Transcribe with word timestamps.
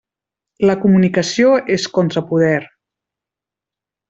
La 0.69 0.75
comunicació 0.85 1.51
és 1.75 1.85
contrapoder. 1.99 2.57